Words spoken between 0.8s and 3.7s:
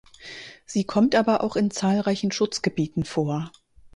kommt aber auch in zahlreichen Schutzgebieten vor.